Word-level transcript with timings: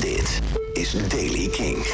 Dit 0.00 0.40
is 0.72 1.08
Daily 1.08 1.48
King. 1.48 1.86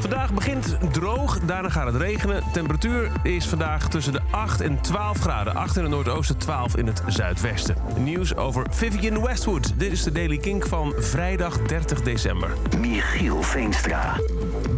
Vandaag 0.00 0.34
begint 0.34 0.76
droog, 0.92 1.40
daarna 1.40 1.68
gaat 1.68 1.86
het 1.86 1.96
regenen. 1.96 2.42
Temperatuur 2.52 3.10
is 3.22 3.46
vandaag 3.46 3.88
tussen 3.88 4.12
de 4.12 4.20
8 4.30 4.60
en 4.60 4.80
12 4.80 5.18
graden. 5.18 5.54
8 5.54 5.76
in 5.76 5.82
het 5.82 5.92
noordoosten, 5.92 6.36
12 6.36 6.76
in 6.76 6.86
het 6.86 7.02
zuidwesten. 7.06 7.76
Nieuws 7.98 8.36
over 8.36 8.66
Vivian 8.70 9.22
Westwood. 9.22 9.72
Dit 9.78 9.92
is 9.92 10.02
de 10.02 10.12
Daily 10.12 10.36
Kink 10.36 10.66
van 10.66 10.94
vrijdag 10.96 11.62
30 11.62 12.02
december. 12.02 12.50
Michiel 12.80 13.42
Veenstra. 13.42 14.16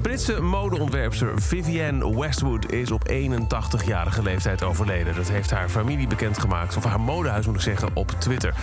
Britse 0.03 0.41
modeontwerpster 0.41 1.43
Vivienne 1.43 2.19
Westwood 2.19 2.73
is 2.73 2.91
op 2.91 3.09
81-jarige 3.11 4.23
leeftijd 4.23 4.63
overleden. 4.63 5.15
Dat 5.15 5.29
heeft 5.29 5.51
haar 5.51 5.69
familie 5.69 6.07
bekendgemaakt, 6.07 6.77
of 6.77 6.85
haar 6.85 7.01
modehuis 7.01 7.47
moet 7.47 7.55
ik 7.55 7.61
zeggen, 7.61 7.89
op 7.95 8.11
Twitter. 8.19 8.55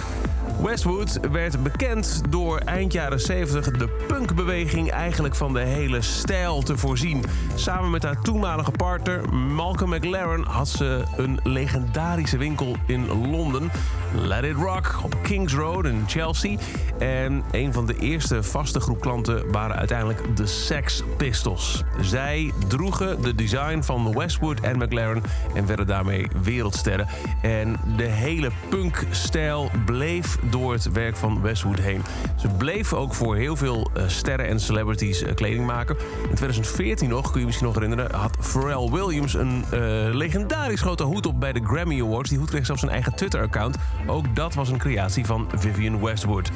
Westwood 0.64 1.20
werd 1.32 1.64
bekend 1.64 2.22
door 2.30 2.58
eind 2.58 2.94
jaren 2.94 3.20
70 3.20 3.72
de 3.72 3.88
punkbeweging 4.08 4.92
eigenlijk 4.92 5.36
van 5.36 5.54
de 5.54 5.60
hele 5.60 6.02
stijl 6.02 6.45
te 6.54 6.78
voorzien. 6.78 7.24
Samen 7.56 7.92
met 7.92 8.04
haar 8.04 8.22
toenmalige 8.22 8.72
partner 8.72 9.34
Malcolm 9.34 9.90
McLaren 9.90 10.44
had 10.44 10.68
ze 10.68 11.04
een 11.18 11.40
legendarische 11.44 12.38
winkel 12.38 12.76
in 12.86 13.30
Londen. 13.30 13.72
Let 14.14 14.44
It 14.44 14.56
Rock 14.56 15.00
op 15.04 15.18
Kings 15.24 15.54
Road 15.54 15.86
in 15.86 16.04
Chelsea. 16.08 16.58
En 17.00 17.44
een 17.52 17.74
van 17.74 17.86
de 17.86 17.98
eerste 18.00 18.44
vaste 18.44 18.80
groep 18.80 19.02
klanten 19.02 19.52
waren 19.52 19.76
uiteindelijk 19.76 20.38
de 20.38 20.46
Sex 20.46 21.04
Pistols. 21.18 21.84
Zij 22.02 22.52
droegen 22.68 23.22
de 23.22 23.36
design 23.36 23.82
van 23.82 24.14
Westwood 24.18 24.60
en 24.60 24.78
McLaren 24.78 25.24
en 25.54 25.66
werden 25.66 25.88
daarmee 25.88 26.28
wereldsterren. 26.44 27.08
En 27.42 27.76
de 27.98 28.04
hele 28.04 28.52
punkstijl 28.70 29.72
bleef 29.86 30.38
door 30.50 30.74
het 30.74 30.92
werk 30.92 31.16
van 31.16 31.42
Westwood 31.42 31.80
heen. 31.80 32.02
Ze 32.36 32.48
bleef 32.48 32.94
ook 32.94 33.14
voor 33.14 33.36
heel 33.36 33.56
veel 33.56 33.92
uh, 33.98 34.04
sterren 34.08 34.48
en 34.48 34.60
celebrities 34.60 35.24
uh, 35.24 35.34
kleding 35.34 35.66
maken. 35.66 35.98
In 36.30 36.36
2014 36.36 37.10
nog, 37.10 37.32
kun 37.32 37.40
je 37.40 37.46
misschien 37.46 37.68
nog 37.68 37.76
herinneren... 37.76 38.16
had 38.16 38.38
Pharrell 38.40 38.90
Williams 38.90 39.34
een 39.34 39.66
uh, 39.74 39.80
legendarisch 40.14 40.82
grote 40.82 41.04
hoed 41.04 41.26
op 41.26 41.40
bij 41.40 41.54
de 41.54 41.64
Grammy 41.64 42.02
Awards. 42.02 42.30
Die 42.30 42.40
hoed 42.40 42.50
kreeg 42.50 42.66
zelfs 42.66 42.82
een 42.82 42.90
eigen 42.90 43.16
Twitter-account. 43.16 43.78
Ook 44.08 44.36
dat 44.36 44.54
was 44.54 44.70
een 44.70 44.78
creatie 44.78 45.26
van 45.26 45.50
Vivian 45.56 46.02
Westwood. 46.02 46.52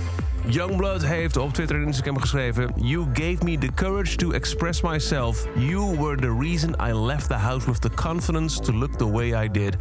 Youngblood 0.46 1.06
heeft 1.06 1.38
op 1.38 1.54
Twitter 1.54 1.76
en 1.76 1.88
Instagram 1.88 2.20
geschreven... 2.20 2.72
You 2.76 3.08
gave 3.14 3.44
me 3.44 3.58
the 3.58 3.70
courage 3.76 4.16
to 4.16 4.32
express 4.32 4.82
myself. 4.82 5.48
You 5.56 5.98
were 5.98 6.16
the 6.16 6.38
reason 6.40 6.76
I 6.90 6.94
left 6.94 7.28
the 7.28 7.38
house 7.38 7.66
with 7.66 7.82
the 7.82 7.90
confidence 7.90 8.60
to 8.60 8.74
look 8.74 8.98
the 8.98 9.12
way 9.12 9.46
I 9.46 9.52
did. 9.52 9.78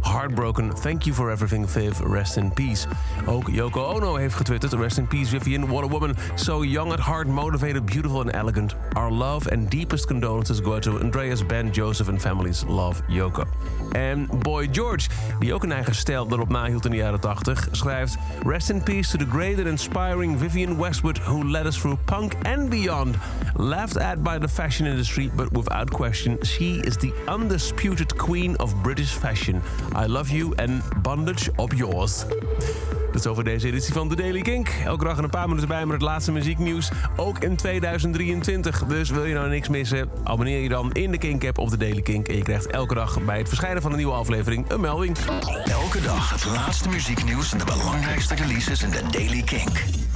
Heartbroken, 0.00 0.72
thank 0.74 1.04
you 1.04 1.14
for 1.14 1.30
everything, 1.30 1.66
Viv. 1.66 2.00
Rest 2.00 2.36
in 2.36 2.52
peace. 2.52 2.86
Ook 3.26 3.48
Yoko 3.48 3.84
Ono 3.84 4.16
heeft 4.16 4.34
getwitterd. 4.34 4.72
Rest 4.72 4.98
in 4.98 5.06
peace, 5.06 5.28
Vivian. 5.28 5.68
What 5.68 5.84
a 5.84 5.88
woman. 5.88 6.14
So 6.34 6.62
young 6.62 6.92
at 6.92 7.00
heart, 7.00 7.26
motivated, 7.26 7.84
beautiful 7.84 8.20
and 8.20 8.30
elegant. 8.30 8.74
Our 8.92 9.10
love 9.10 9.50
and 9.50 9.70
deepest 9.70 10.06
condolences 10.06 10.60
go 10.60 10.78
to 10.78 10.98
Andreas, 11.00 11.46
Ben, 11.46 11.70
Joseph 11.70 12.08
and 12.08 12.20
families. 12.20 12.64
Love, 12.68 13.02
Yoko. 13.08 13.44
En 13.92 14.28
Boy 14.42 14.68
George, 14.72 15.08
die 15.38 15.54
ook 15.54 15.62
een 15.62 15.72
eigen 15.72 15.94
stijl 15.94 16.26
erop 16.30 16.48
nahield 16.48 16.84
in 16.84 16.90
de 16.90 16.96
jaren 16.96 17.20
80, 17.20 17.68
schrijft... 17.70 18.18
Rest 18.46 18.70
in 18.70 18.82
peace 18.82 19.10
to 19.10 19.24
the 19.24 19.30
great 19.30 19.66
and 19.66 19.80
Vivian 20.12 20.76
Westwood... 20.76 21.16
who 21.16 21.42
led 21.42 21.66
us 21.66 21.76
through 21.76 21.96
punk 22.06 22.36
and 22.44 22.68
beyond. 22.68 23.18
Laughed 23.56 23.96
at 23.96 24.22
by 24.22 24.38
the 24.38 24.48
fashion 24.48 24.86
industry, 24.86 25.30
but 25.34 25.50
without 25.52 25.90
question... 25.90 26.38
she 26.42 26.80
is 26.80 26.96
the 26.98 27.12
undisputed 27.28 28.16
queen 28.18 28.54
of 28.56 28.74
British 28.82 29.14
fashion. 29.14 29.62
I 29.94 30.06
love 30.06 30.30
you 30.30 30.54
and 30.58 30.82
bondage 31.02 31.50
op 31.56 31.72
yours. 31.72 32.26
Dat 33.12 33.20
is 33.20 33.26
over 33.26 33.44
deze 33.44 33.66
editie 33.66 33.92
van 33.92 34.08
The 34.08 34.16
Daily 34.16 34.40
Kink. 34.40 34.68
Elke 34.84 35.04
dag 35.04 35.18
een 35.18 35.30
paar 35.30 35.48
minuten 35.48 35.68
bij 35.68 35.84
met 35.84 35.92
het 35.92 36.02
laatste 36.02 36.32
muzieknieuws. 36.32 36.90
Ook 37.16 37.38
in 37.38 37.56
2023. 37.56 38.84
Dus 38.84 39.10
wil 39.10 39.24
je 39.24 39.34
nou 39.34 39.48
niks 39.48 39.68
missen? 39.68 40.08
Abonneer 40.24 40.60
je 40.60 40.68
dan 40.68 40.92
in 40.92 41.10
de 41.10 41.18
Kink-app 41.18 41.58
op 41.58 41.68
The 41.68 41.76
Daily 41.76 42.02
Kink. 42.02 42.28
En 42.28 42.36
je 42.36 42.42
krijgt 42.42 42.66
elke 42.66 42.94
dag 42.94 43.22
bij 43.24 43.38
het 43.38 43.48
verschijnen 43.48 43.82
van 43.82 43.90
een 43.90 43.96
nieuwe 43.96 44.12
aflevering 44.12 44.70
een 44.70 44.80
melding. 44.80 45.16
Elke 45.64 46.00
dag 46.00 46.30
het 46.30 46.44
laatste 46.44 46.88
muzieknieuws 46.88 47.52
en 47.52 47.58
de 47.58 47.64
belangrijkste 47.64 48.34
releases 48.34 48.82
in 48.82 48.90
de 48.90 49.02
Daily 49.10 49.42
Kink. 49.42 50.01